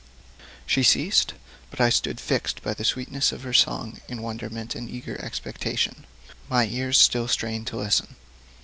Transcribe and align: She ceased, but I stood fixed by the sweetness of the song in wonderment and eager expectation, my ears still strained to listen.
She 0.65 0.81
ceased, 0.81 1.35
but 1.69 1.79
I 1.79 1.91
stood 1.91 2.19
fixed 2.19 2.63
by 2.63 2.73
the 2.73 2.83
sweetness 2.83 3.31
of 3.31 3.43
the 3.43 3.53
song 3.53 4.01
in 4.07 4.23
wonderment 4.23 4.73
and 4.73 4.89
eager 4.89 5.21
expectation, 5.23 6.07
my 6.49 6.65
ears 6.65 6.97
still 6.97 7.27
strained 7.27 7.67
to 7.67 7.77
listen. 7.77 8.15